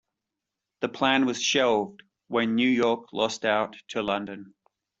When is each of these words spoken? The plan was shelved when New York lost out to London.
The 0.79 0.89
plan 0.89 1.27
was 1.27 1.39
shelved 1.39 2.01
when 2.27 2.55
New 2.55 2.67
York 2.67 3.13
lost 3.13 3.45
out 3.45 3.75
to 3.89 4.01
London. 4.01 4.55